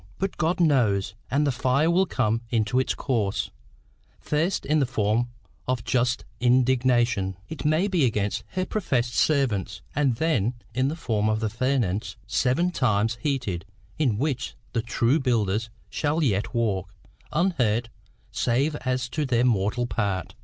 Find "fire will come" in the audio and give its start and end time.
1.51-2.41